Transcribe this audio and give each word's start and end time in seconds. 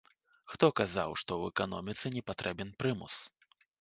Хто 0.53 0.69
казаў, 0.79 1.11
што 1.23 1.31
ў 1.37 1.43
эканоміцы 1.55 2.13
не 2.17 2.25
патрэбен 2.31 2.73
прымус? 2.81 3.19